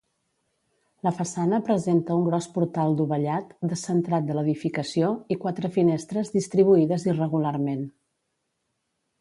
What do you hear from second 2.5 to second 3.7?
portal dovellat,